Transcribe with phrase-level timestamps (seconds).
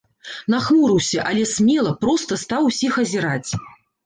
[0.53, 3.49] Нахмурыўся, але смела, проста стаў усіх азіраць.